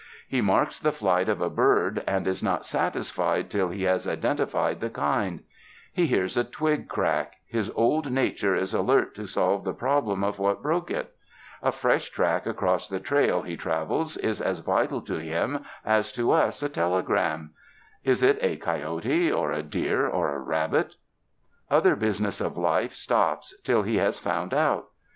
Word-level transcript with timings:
He 0.27 0.41
marks 0.41 0.79
the 0.79 0.91
flight 0.91 1.29
of 1.29 1.41
a 1.41 1.49
bird 1.51 2.03
and 2.07 2.25
is 2.25 2.41
not 2.41 2.65
satisfied 2.65 3.51
till 3.51 3.67
be 3.67 3.83
has 3.83 4.07
identified 4.07 4.79
the 4.79 4.89
kind; 4.89 5.43
he 5.93 6.07
hears 6.07 6.35
a 6.35 6.43
twig 6.43 6.87
crack— 6.87 7.33
his 7.57 7.69
old 7.75 8.09
nature 8.09 8.55
is 8.55 8.73
alert 8.73 9.13
to 9.13 9.27
solve 9.27 9.63
the 9.63 9.75
problem 9.75 10.23
of 10.23 10.37
wbat 10.37 10.63
broke 10.63 10.89
it; 10.89 11.13
a 11.61 11.71
fresh 11.71 12.09
track 12.09 12.47
across 12.47 12.89
the 12.89 12.99
trail 12.99 13.43
he 13.43 13.55
travels 13.55 14.17
is 14.17 14.41
as 14.41 14.57
vital 14.57 15.01
to 15.03 15.19
him 15.19 15.63
as 15.85 16.11
to 16.13 16.31
us 16.31 16.63
a 16.63 16.69
telegram— 16.69 17.51
is 18.11 18.23
it 18.23 18.39
a 18.41 18.55
coyote, 18.55 19.31
or 19.31 19.51
a 19.51 19.61
deer 19.61 20.07
or 20.07 20.33
a 20.33 20.39
rabbit? 20.39 20.95
Other 21.69 21.95
business 21.95 22.41
of 22.41 22.57
life 22.57 22.93
stops 22.95 23.53
till 23.63 23.83
he 23.83 23.97
has 23.97 24.17
found 24.17 24.51
out. 24.51 24.87